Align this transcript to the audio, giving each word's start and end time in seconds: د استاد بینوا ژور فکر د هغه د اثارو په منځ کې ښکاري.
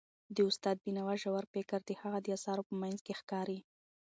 د 0.35 0.37
استاد 0.49 0.77
بینوا 0.85 1.13
ژور 1.23 1.43
فکر 1.53 1.79
د 1.85 1.91
هغه 2.01 2.19
د 2.21 2.27
اثارو 2.37 2.67
په 2.69 2.73
منځ 2.81 2.97
کې 3.05 3.13
ښکاري. 3.19 3.59